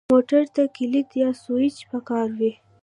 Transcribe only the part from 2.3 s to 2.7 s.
وي.